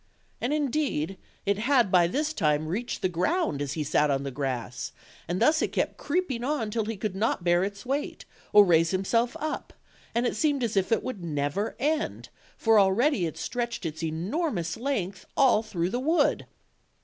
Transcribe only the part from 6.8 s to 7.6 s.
he could not